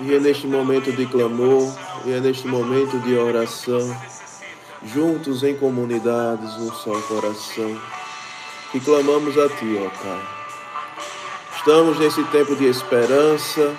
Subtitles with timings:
[0.00, 1.70] E é neste momento de clamor,
[2.06, 3.94] e é neste momento de oração,
[4.84, 7.78] juntos em comunidades, um só coração,
[8.70, 10.22] que clamamos a Ti, ó Pai.
[11.58, 13.76] Estamos nesse tempo de esperança,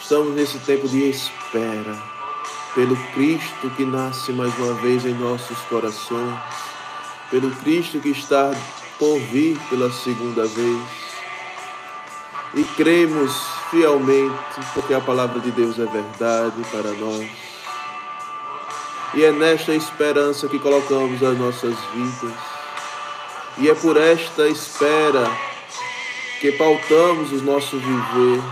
[0.00, 1.98] estamos nesse tempo de espera,
[2.74, 6.38] pelo Cristo que nasce mais uma vez em nossos corações,
[7.30, 8.54] pelo Cristo que está
[8.98, 10.82] por vir pela segunda vez.
[12.54, 14.34] E cremos fielmente,
[14.72, 17.28] porque a palavra de Deus é verdade para nós.
[19.12, 22.32] E é nesta esperança que colocamos as nossas vidas.
[23.58, 25.30] E é por esta espera
[26.40, 28.42] que pautamos o nosso viver.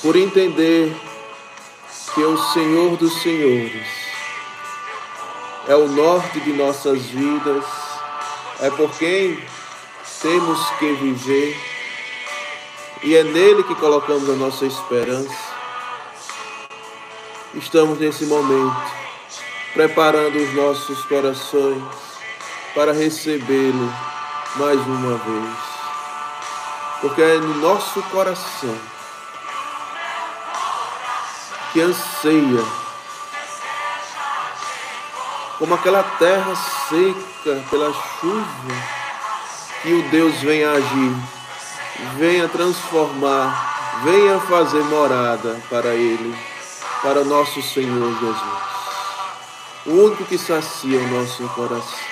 [0.00, 0.96] Por entender
[2.14, 3.88] que o Senhor dos Senhores
[5.66, 7.64] é o norte de nossas vidas,
[8.60, 9.42] é por quem
[10.22, 11.73] temos que viver
[13.04, 15.36] e é nele que colocamos a nossa esperança.
[17.52, 18.74] Estamos nesse momento
[19.74, 21.82] preparando os nossos corações
[22.74, 23.92] para recebê-lo
[24.56, 25.56] mais uma vez.
[27.02, 28.74] Porque é no nosso coração
[31.74, 32.64] que anseia,
[35.58, 36.54] como aquela terra
[36.88, 38.74] seca pela chuva,
[39.82, 41.33] que o Deus venha agir
[42.16, 46.34] venha transformar, venha fazer morada para Ele,
[47.02, 48.64] para nosso Senhor Jesus.
[49.86, 52.08] O único que sacia o nosso coração.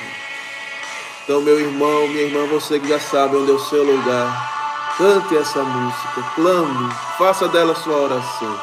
[1.24, 5.36] Então, meu irmão, minha irmã, você que já sabe onde é o seu lugar, cante
[5.36, 8.60] essa música, clame, faça dela sua oração.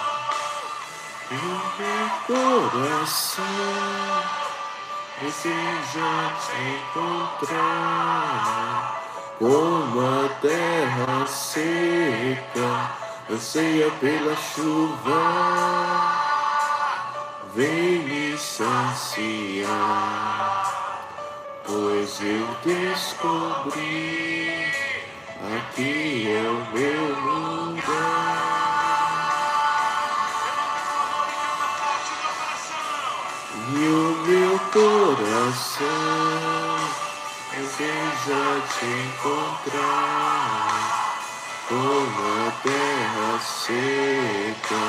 [1.32, 1.36] O
[1.80, 3.44] meu coração
[5.22, 6.56] deseja te
[6.98, 8.99] encontrar
[9.40, 12.92] como a terra seca
[13.32, 15.22] anseia pela chuva,
[17.56, 19.70] vem me saciar,
[21.66, 24.20] pois eu descobri
[25.58, 28.50] aqui é o meu lugar.
[33.72, 35.80] E o meu coração
[37.52, 40.80] deseja te encontrar
[41.68, 44.86] como a terra seca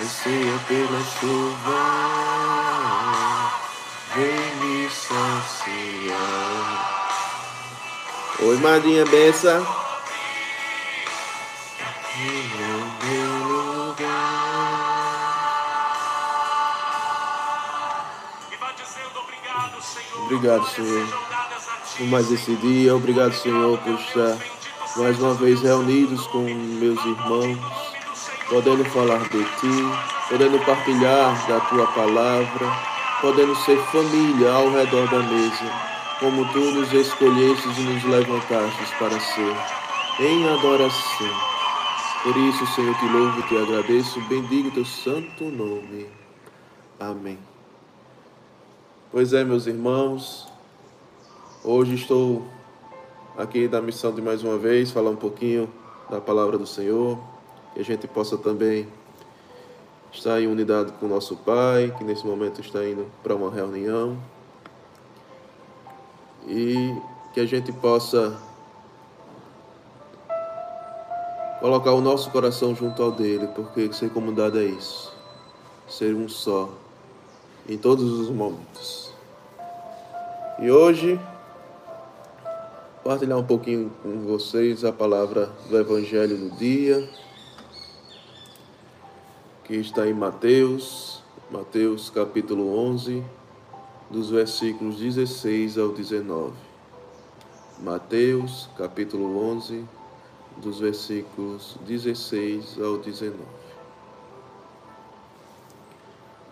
[0.00, 1.82] anseia pela chuva.
[4.14, 6.66] Vem me saciar
[8.40, 9.66] Oi Madrinha Benção
[20.28, 21.35] Obrigado, Senhor
[21.96, 22.94] por mais esse dia.
[22.94, 24.38] Obrigado, Senhor, por estar
[24.96, 27.58] mais uma vez reunidos com meus irmãos,
[28.48, 32.66] podendo falar de Ti, podendo partilhar da Tua palavra,
[33.20, 35.72] podendo ser família ao redor da mesa,
[36.20, 39.56] como Tu nos escolhestes e nos levantastes para ser,
[40.20, 41.56] em adoração.
[42.22, 46.08] Por isso, Senhor, te louvo e te agradeço, bendigo teu santo nome.
[46.98, 47.38] Amém.
[49.12, 50.48] Pois é, meus irmãos,
[51.68, 52.44] Hoje estou
[53.36, 55.68] aqui na missão de mais uma vez falar um pouquinho
[56.08, 57.18] da palavra do Senhor,
[57.74, 58.86] que a gente possa também
[60.12, 64.16] estar em unidade com o nosso Pai, que nesse momento está indo para uma reunião,
[66.46, 66.96] e
[67.34, 68.40] que a gente possa
[71.58, 75.12] colocar o nosso coração junto ao dele, porque ser comunidade é isso,
[75.88, 76.70] ser um só
[77.68, 79.12] em todos os momentos.
[80.60, 81.18] E hoje
[83.06, 87.08] partilhar um pouquinho com vocês a palavra do Evangelho do dia,
[89.62, 93.22] que está em Mateus, Mateus capítulo 11,
[94.10, 96.52] dos versículos 16 ao 19.
[97.78, 99.84] Mateus capítulo 11,
[100.56, 103.38] dos versículos 16 ao 19.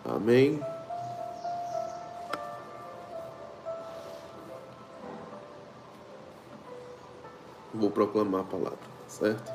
[0.05, 0.74] Amém.
[7.75, 9.51] Vou proclamar a palavra, certo?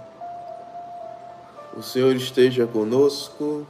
[1.76, 3.66] O Senhor esteja conosco,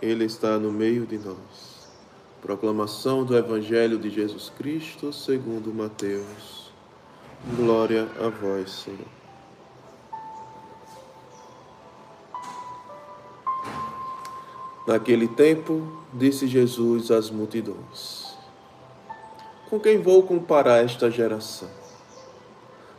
[0.00, 1.84] Ele está no meio de nós.
[2.40, 6.70] Proclamação do Evangelho de Jesus Cristo segundo Mateus.
[7.56, 9.24] Glória a vós, Senhor.
[14.86, 18.36] Naquele tempo, disse Jesus às multidões:
[19.68, 21.83] Com quem vou comparar esta geração?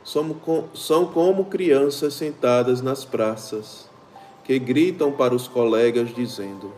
[0.06, 3.90] São como crianças sentadas nas praças,
[4.44, 6.72] que gritam para os colegas dizendo: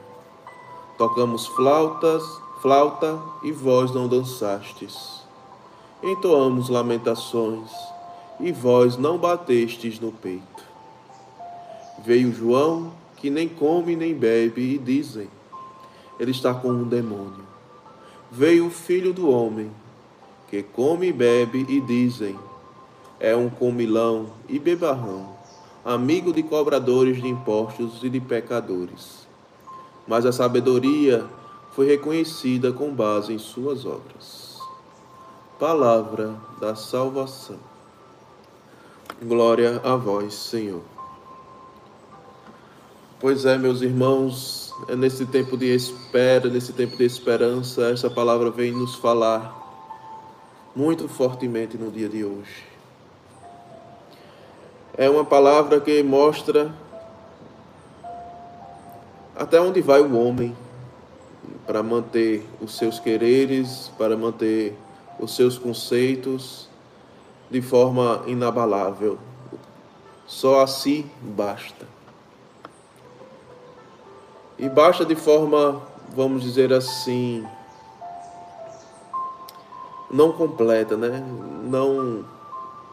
[0.98, 2.24] Tocamos flautas,
[2.62, 5.22] flauta e vós não dançastes.
[6.02, 7.70] Entoamos lamentações
[8.40, 10.64] e vós não batestes no peito.
[12.06, 15.28] Veio João, que nem come nem bebe, e dizem:
[16.18, 17.46] Ele está com um demônio.
[18.32, 19.70] Veio o filho do homem,
[20.50, 22.47] que come e bebe, e dizem:
[23.19, 25.36] É um comilão e bebarrão,
[25.84, 29.28] amigo de cobradores de impostos e de pecadores.
[30.08, 31.25] Mas a sabedoria
[31.72, 34.60] foi reconhecida com base em suas obras.
[35.60, 37.58] Palavra da salvação.
[39.22, 40.84] Glória a vós, Senhor.
[43.19, 48.52] Pois é, meus irmãos, é nesse tempo de espera, nesse tempo de esperança, essa palavra
[48.52, 49.56] vem nos falar
[50.75, 52.67] muito fortemente no dia de hoje.
[54.98, 56.74] É uma palavra que mostra
[59.36, 60.58] até onde vai o homem
[61.68, 64.76] para manter os seus quereres, para manter
[65.20, 66.68] os seus conceitos
[67.52, 69.20] de forma inabalável.
[70.26, 71.86] Só assim basta.
[74.58, 75.80] E basta de forma,
[76.16, 77.46] vamos dizer assim,
[80.10, 81.24] não completa, né?
[81.64, 82.26] Não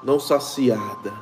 [0.02, 1.14] não saciada.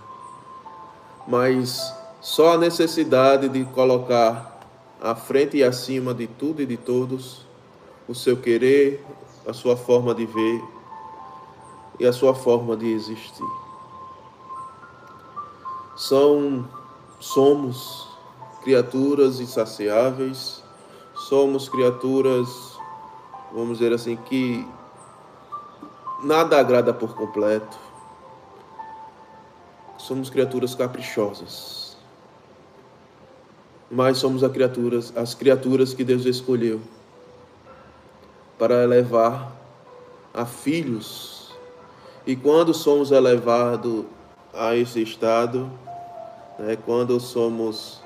[1.27, 4.61] Mas só a necessidade de colocar
[5.01, 7.47] à frente e acima de tudo e de todos
[8.09, 9.05] o seu querer,
[9.47, 10.63] a sua forma de ver
[11.99, 13.47] e a sua forma de existir.
[15.97, 16.69] São
[17.21, 18.09] somos
[18.63, 20.63] criaturas insaciáveis,
[21.15, 22.77] somos criaturas,
[23.53, 24.67] vamos dizer assim, que
[26.23, 27.79] nada agrada por completo.
[30.03, 31.97] Somos criaturas caprichosas.
[33.89, 36.81] Mas somos as criaturas, as criaturas que Deus escolheu
[38.59, 39.53] para elevar
[40.35, 41.53] a filhos.
[42.27, 44.05] E quando somos elevados
[44.53, 45.71] a esse estado,
[46.59, 48.03] né, quando somos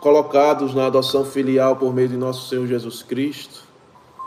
[0.00, 3.62] colocados na adoção filial por meio de nosso Senhor Jesus Cristo,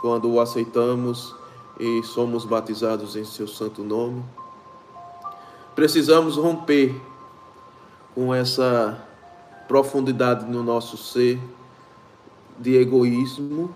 [0.02, 1.36] quando o aceitamos
[1.80, 4.24] e somos batizados em seu santo nome.
[5.76, 7.00] Precisamos romper
[8.16, 9.06] com essa
[9.68, 11.40] profundidade no nosso ser
[12.58, 13.72] de egoísmo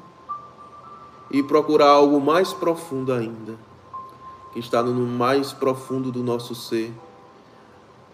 [1.30, 3.56] e procurar algo mais profundo ainda,
[4.52, 6.92] que está no mais profundo do nosso ser,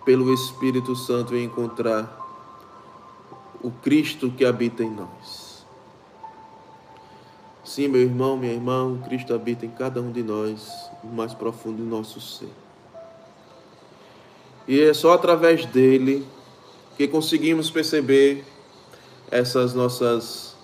[0.04, 2.26] pelo Espírito Santo e encontrar
[3.62, 5.47] o Cristo que habita em nós.
[7.68, 11.80] Sim, meu irmão, minha irmã, Cristo habita em cada um de nós, no mais profundo
[11.80, 12.50] do nosso ser.
[14.66, 16.26] E é só através dele
[16.96, 18.46] que conseguimos perceber
[19.30, 20.56] essas nossas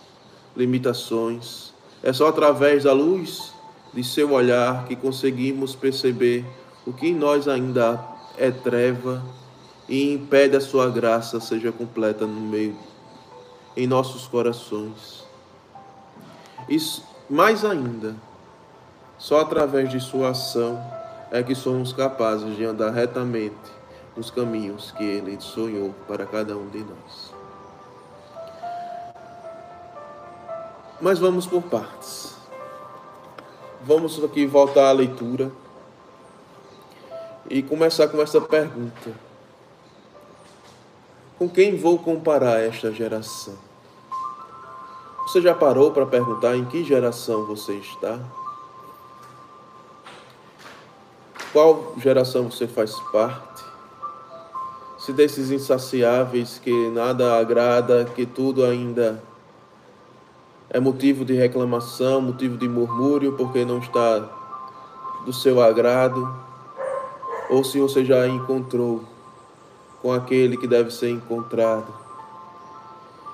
[0.56, 1.74] limitações.
[2.02, 3.54] É só através da luz
[3.94, 6.46] de seu olhar que conseguimos perceber
[6.88, 8.02] o que em nós ainda
[8.38, 9.22] é treva
[9.90, 12.78] e impede a sua graça seja completa no meio
[13.76, 15.23] em nossos corações.
[16.70, 16.78] E
[17.30, 18.16] mais ainda,
[19.18, 20.82] só através de sua ação
[21.32, 23.56] é que somos capazes de andar retamente
[24.16, 27.34] nos caminhos que ele sonhou para cada um de nós.
[31.02, 32.36] Mas vamos por partes.
[33.82, 35.52] Vamos aqui voltar à leitura
[37.50, 39.12] e começar com essa pergunta.
[41.38, 43.73] Com quem vou comparar esta geração?
[45.26, 48.20] Você já parou para perguntar em que geração você está?
[51.54, 53.64] Qual geração você faz parte?
[55.00, 59.24] Se desses insaciáveis que nada agrada, que tudo ainda
[60.70, 64.28] é motivo de reclamação, motivo de murmúrio, porque não está
[65.26, 66.28] do seu agrado,
[67.50, 69.04] ou se você já encontrou
[70.02, 72.03] com aquele que deve ser encontrado.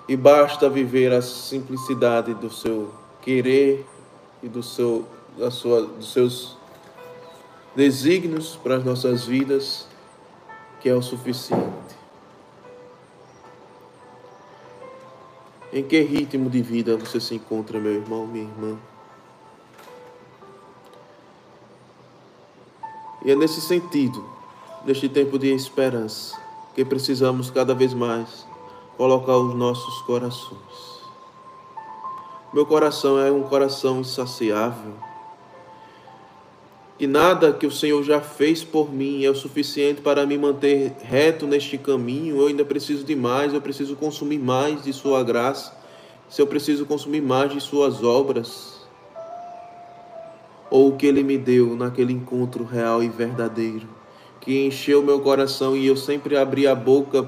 [0.09, 3.85] E basta viver a simplicidade do seu querer
[4.41, 5.05] e do seu,
[5.37, 6.57] da sua, dos seus
[7.75, 9.87] desígnios para as nossas vidas,
[10.81, 11.95] que é o suficiente.
[15.71, 18.79] Em que ritmo de vida você se encontra, meu irmão, minha irmã?
[23.23, 24.27] E é nesse sentido,
[24.83, 26.35] neste tempo de esperança,
[26.73, 28.48] que precisamos cada vez mais
[28.99, 30.99] colocar os nossos corações.
[32.53, 34.91] Meu coração é um coração insaciável.
[36.97, 40.97] que nada que o Senhor já fez por mim é o suficiente para me manter
[41.01, 45.73] reto neste caminho, eu ainda preciso de mais, eu preciso consumir mais de Sua graça,
[46.27, 48.85] se eu preciso consumir mais de Suas obras,
[50.69, 53.87] ou o que Ele me deu naquele encontro real e verdadeiro,
[54.41, 57.25] que encheu meu coração e eu sempre abri a boca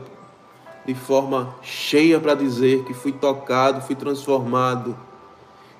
[0.85, 4.97] de forma cheia para dizer que fui tocado, fui transformado.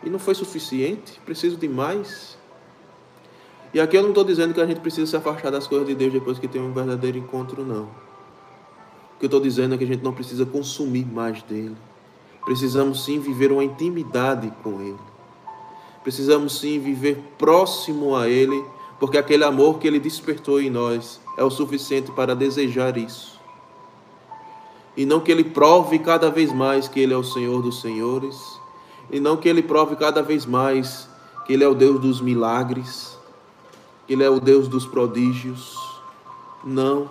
[0.04, 2.38] E não foi suficiente, preciso de mais.
[3.74, 5.96] E aqui eu não estou dizendo que a gente precisa se afastar das coisas de
[5.96, 7.84] Deus depois que tem um verdadeiro encontro, não.
[7.84, 11.78] O que eu estou dizendo é que a gente não precisa consumir mais dele.
[12.44, 15.00] Precisamos sim viver uma intimidade com ele.
[16.04, 18.64] Precisamos sim viver próximo a ele,
[19.00, 23.41] porque aquele amor que ele despertou em nós é o suficiente para desejar isso.
[24.96, 28.60] E não que ele prove cada vez mais que ele é o Senhor dos senhores,
[29.10, 31.10] e não que ele prove cada vez mais
[31.46, 33.12] que ele é o Deus dos milagres
[34.14, 35.78] ele é o Deus dos prodígios.
[36.64, 37.10] Não.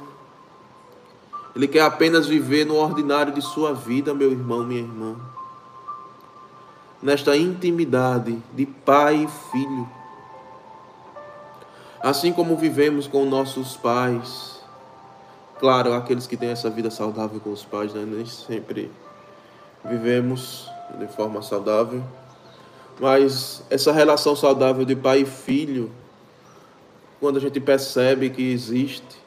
[1.57, 5.17] Ele quer apenas viver no ordinário de sua vida, meu irmão, minha irmã.
[7.03, 9.89] Nesta intimidade de pai e filho.
[12.01, 14.60] Assim como vivemos com nossos pais.
[15.61, 18.03] Claro, aqueles que têm essa vida saudável com os pais, né?
[18.07, 18.91] nem sempre
[19.85, 22.03] vivemos de forma saudável.
[22.99, 25.93] Mas essa relação saudável de pai e filho
[27.21, 29.21] quando a gente percebe que existe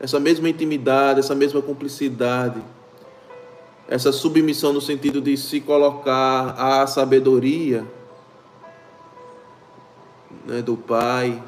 [0.00, 2.60] essa mesma intimidade, essa mesma cumplicidade,
[3.88, 7.86] essa submissão no sentido de se colocar à sabedoria
[10.44, 11.40] né, do Pai,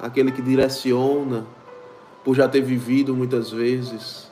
[0.00, 1.46] aquele que direciona,
[2.24, 4.30] por já ter vivido muitas vezes.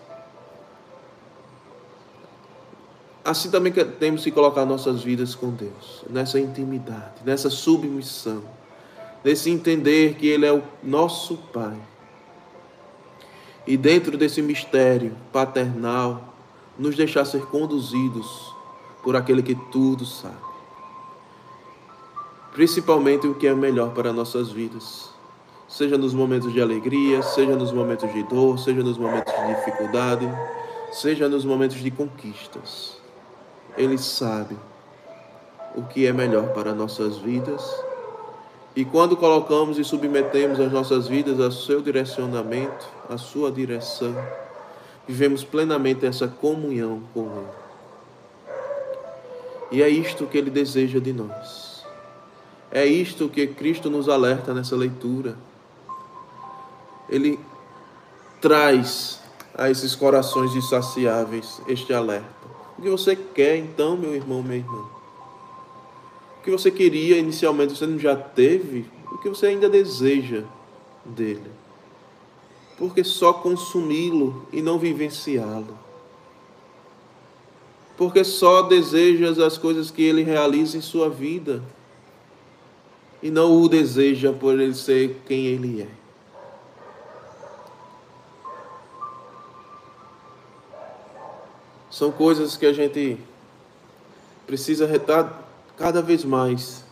[3.24, 8.42] Assim também temos que colocar nossas vidas com Deus, nessa intimidade, nessa submissão
[9.22, 11.76] desse entender que Ele é o nosso Pai.
[13.66, 16.34] E dentro desse mistério paternal,
[16.78, 18.54] nos deixar ser conduzidos
[19.02, 20.48] por aquele que tudo sabe.
[22.52, 25.07] Principalmente o que é melhor para nossas vidas.
[25.68, 30.28] Seja nos momentos de alegria, seja nos momentos de dor, seja nos momentos de dificuldade,
[30.90, 32.98] seja nos momentos de conquistas.
[33.76, 34.56] Ele sabe
[35.76, 37.62] o que é melhor para nossas vidas
[38.78, 44.14] e quando colocamos e submetemos as nossas vidas ao seu direcionamento, à sua direção,
[45.04, 47.58] vivemos plenamente essa comunhão com Ele.
[49.72, 51.84] E é isto que Ele deseja de nós.
[52.70, 55.34] É isto que Cristo nos alerta nessa leitura.
[57.08, 57.38] Ele
[58.40, 59.20] traz
[59.54, 62.28] a esses corações insaciáveis este alerta.
[62.78, 64.84] O que você quer então, meu irmão, minha irmã?
[66.38, 70.44] O que você queria inicialmente você não já teve, o que você ainda deseja
[71.04, 71.50] dele.
[72.76, 75.76] Porque só consumi-lo e não vivenciá-lo.
[77.96, 81.60] Porque só desejas as coisas que ele realiza em sua vida
[83.20, 85.88] e não o deseja por ele ser quem ele é.
[91.98, 93.18] São coisas que a gente
[94.46, 95.42] precisa retar
[95.76, 96.84] cada vez mais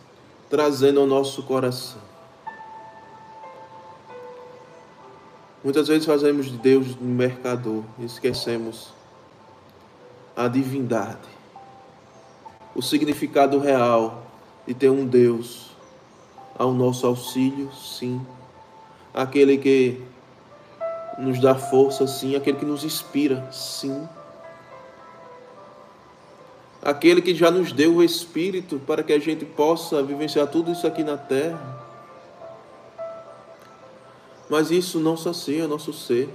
[0.49, 2.01] trazendo ao nosso coração.
[5.63, 8.89] Muitas vezes fazemos de Deus um mercador e esquecemos
[10.35, 11.29] a divindade,
[12.75, 14.23] o significado real
[14.67, 15.71] de ter um Deus
[16.59, 18.19] ao nosso auxílio, sim,
[19.13, 20.03] aquele que
[21.17, 24.05] nos dá força, sim, aquele que nos inspira, sim
[26.81, 30.85] aquele que já nos deu o Espírito para que a gente possa vivenciar tudo isso
[30.85, 31.85] aqui na terra.
[34.49, 36.29] Mas isso não sacia nosso ser.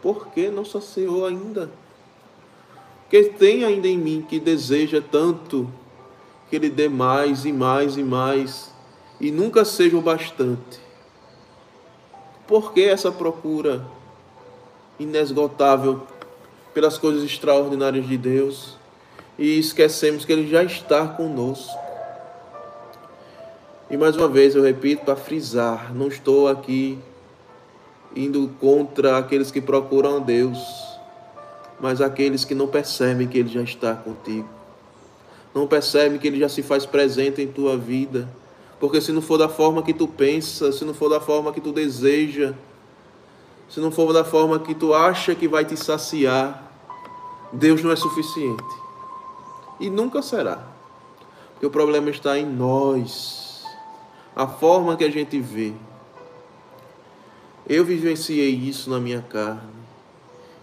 [0.00, 1.70] Por que não saciou ainda?
[3.02, 5.70] Porque tem ainda em mim que deseja tanto
[6.48, 8.72] que Ele dê mais e mais e mais
[9.20, 10.80] e nunca seja o bastante.
[12.46, 13.84] Por que essa procura
[14.98, 16.06] inesgotável
[16.72, 18.77] pelas coisas extraordinárias de Deus?
[19.38, 21.78] E esquecemos que Ele já está conosco.
[23.90, 26.98] E mais uma vez eu repito para frisar: não estou aqui
[28.16, 30.58] indo contra aqueles que procuram Deus,
[31.80, 34.48] mas aqueles que não percebem que Ele já está contigo,
[35.54, 38.28] não percebem que Ele já se faz presente em tua vida.
[38.80, 41.60] Porque se não for da forma que tu pensa, se não for da forma que
[41.60, 42.54] tu deseja,
[43.68, 46.72] se não for da forma que tu acha que vai te saciar,
[47.52, 48.87] Deus não é suficiente.
[49.80, 50.66] E nunca será.
[51.52, 53.64] Porque o problema está em nós.
[54.34, 55.72] A forma que a gente vê.
[57.68, 59.78] Eu vivenciei isso na minha carne.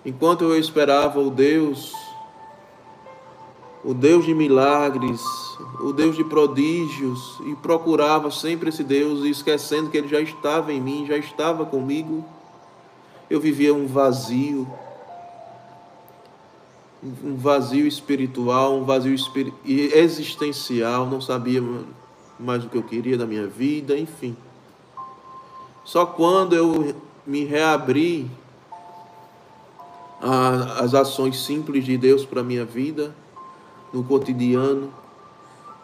[0.06, 1.94] Enquanto eu esperava o Deus,
[3.84, 5.22] o Deus de milagres,
[5.80, 10.82] o Deus de prodígios, e procurava sempre esse Deus, esquecendo que ele já estava em
[10.82, 12.26] mim, já estava comigo,
[13.30, 14.68] eu vivia um vazio,
[17.04, 19.16] um vazio espiritual, um vazio
[19.66, 21.62] existencial, não sabia
[22.40, 24.36] mais o que eu queria da minha vida, enfim.
[25.84, 28.30] Só quando eu me reabri
[30.80, 33.14] às ações simples de Deus para a minha vida,
[33.94, 34.92] no cotidiano,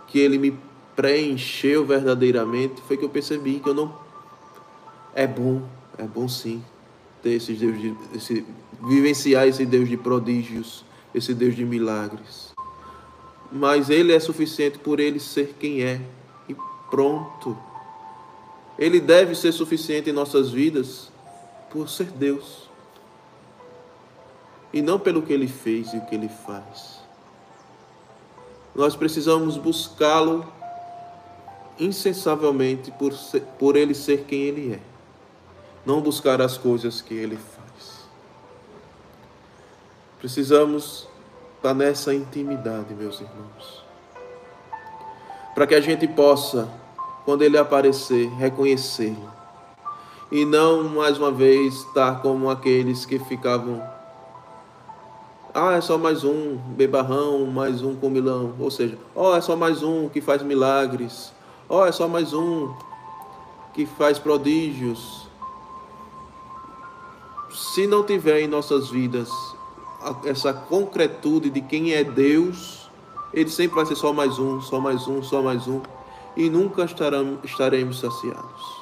[0.08, 0.58] que Ele me
[0.96, 3.94] preencheu verdadeiramente, foi que eu percebi que eu não.
[5.14, 5.62] É bom,
[5.98, 6.64] é bom sim
[7.22, 8.46] ter esses Deus de, esse,
[8.84, 12.54] vivenciar esse Deus de prodígios, esse Deus de milagres.
[13.52, 16.02] Mas Ele é suficiente por Ele ser quem é.
[16.48, 16.56] E
[16.90, 17.58] pronto.
[18.78, 21.12] Ele deve ser suficiente em nossas vidas
[21.70, 22.70] por ser Deus.
[24.74, 27.00] E não pelo que Ele fez e o que Ele faz.
[28.74, 30.46] Nós precisamos buscá-lo
[31.78, 34.92] insensavelmente por, ser, por Ele ser quem Ele é
[35.86, 37.61] não buscar as coisas que Ele faz.
[40.22, 41.08] Precisamos
[41.58, 43.84] estar nessa intimidade, meus irmãos,
[45.56, 46.70] para que a gente possa,
[47.26, 49.32] quando Ele aparecer, reconhecê-lo
[50.32, 53.82] e não mais uma vez estar como aqueles que ficavam.
[55.56, 58.54] Ah, é só mais um bebarrão, mais um comilão.
[58.60, 61.34] Ou seja, ó, oh, é só mais um que faz milagres.
[61.68, 62.72] Ó, oh, é só mais um
[63.74, 65.28] que faz prodígios
[67.50, 69.51] se não tiver em nossas vidas
[70.26, 72.90] essa concretude de quem é Deus,
[73.34, 75.82] ele sempre vai ser só mais um, só mais um, só mais um,
[76.36, 78.82] e nunca estaremos, saciados.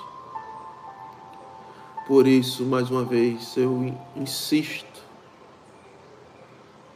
[2.07, 5.03] Por isso, mais uma vez, eu insisto,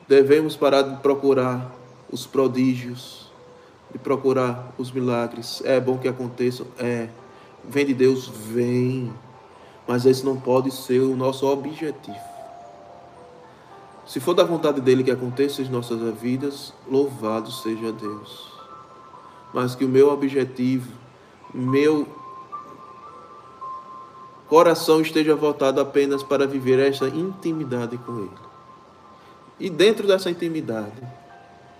[0.08, 1.72] devemos parar de procurar
[2.12, 3.32] os prodígios,
[3.92, 5.62] de procurar os milagres.
[5.64, 7.10] É bom que aconteçam, é.
[7.64, 9.14] Vem de Deus, vem.
[9.88, 12.33] Mas esse não pode ser o nosso objetivo.
[14.06, 18.52] Se for da vontade dele que aconteça em nossas vidas, louvado seja Deus.
[19.54, 20.92] Mas que o meu objetivo,
[21.54, 22.08] meu
[24.48, 28.30] coração esteja voltado apenas para viver essa intimidade com Ele.
[29.60, 31.02] E dentro dessa intimidade,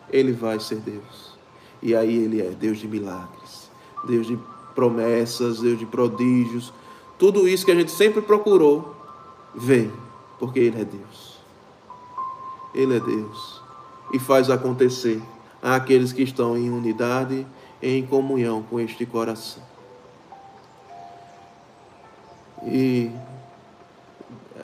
[0.10, 1.34] Ele vai ser Deus.
[1.82, 3.70] E aí Ele é Deus de milagres,
[4.06, 4.40] Deus de
[4.74, 6.74] promessas, Deus de prodígios,
[7.20, 8.96] tudo isso que a gente sempre procurou,
[9.54, 9.92] vem,
[10.40, 11.33] porque Ele é Deus.
[12.74, 13.62] Ele é Deus.
[14.14, 15.22] E faz acontecer
[15.62, 17.46] àqueles que estão em unidade,
[17.82, 19.64] em comunhão com este coração.
[22.66, 23.12] E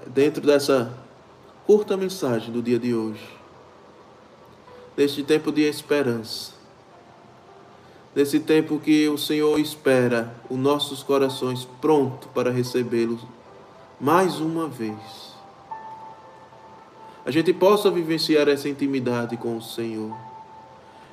[0.08, 0.92] dentro dessa
[1.66, 3.28] curta mensagem do dia de hoje,
[4.96, 6.54] deste tempo de esperança,
[8.16, 13.22] nesse tempo que o Senhor espera os nossos corações prontos para recebê-los
[14.00, 15.29] mais uma vez.
[17.30, 20.18] A gente possa vivenciar essa intimidade com o Senhor.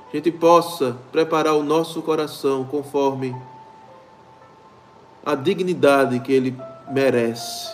[0.08, 3.36] A gente possa preparar o nosso coração conforme
[5.22, 6.56] a dignidade que ele
[6.90, 7.70] merece.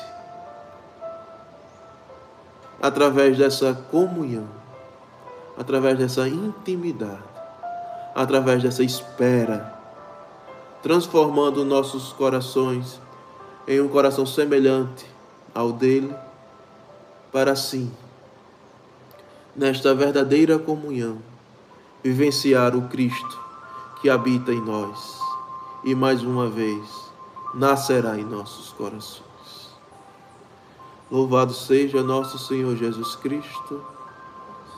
[2.83, 4.49] Através dessa comunhão,
[5.57, 7.23] através dessa intimidade
[8.13, 9.73] através dessa espera,
[10.83, 13.01] transformando nossos corações
[13.69, 15.07] em um coração semelhante
[15.55, 16.13] ao dele,
[17.31, 17.89] para assim,
[19.55, 21.19] nesta verdadeira comunhão,
[22.03, 23.41] vivenciar o Cristo
[24.01, 25.21] que habita em nós
[25.85, 27.13] e mais uma vez
[27.55, 29.23] nascerá em nossos corações.
[31.11, 33.85] Louvado seja nosso Senhor Jesus Cristo,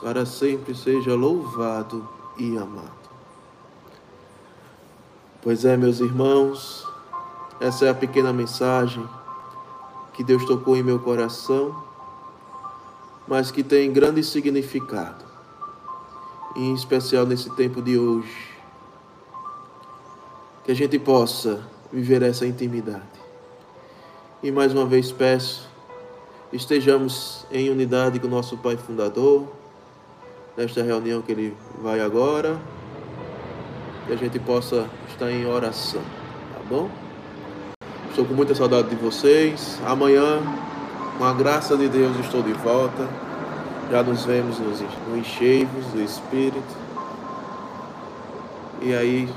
[0.01, 2.07] para sempre seja louvado
[2.37, 2.91] e amado.
[5.41, 6.85] Pois é, meus irmãos,
[7.59, 9.07] essa é a pequena mensagem
[10.13, 11.84] que Deus tocou em meu coração,
[13.27, 15.23] mas que tem grande significado,
[16.55, 18.55] em especial nesse tempo de hoje.
[20.63, 21.61] Que a gente possa
[21.91, 23.03] viver essa intimidade.
[24.41, 25.69] E mais uma vez peço,
[26.51, 29.47] estejamos em unidade com nosso Pai Fundador,
[30.55, 32.59] nesta reunião que ele vai agora
[34.05, 36.01] que a gente possa estar em oração,
[36.53, 36.89] tá bom?
[38.09, 39.79] Estou com muita saudade de vocês.
[39.85, 40.41] Amanhã,
[41.17, 43.07] com a graça de Deus, estou de volta.
[43.91, 46.85] Já nos vemos nos, no encheivos do Espírito.
[48.81, 49.29] E aí,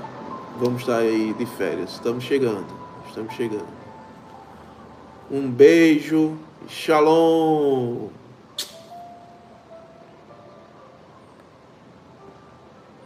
[0.58, 1.92] vamos estar aí de férias.
[1.92, 2.66] Estamos chegando,
[3.08, 3.68] estamos chegando.
[5.30, 6.36] Um beijo.
[6.68, 8.08] Shalom.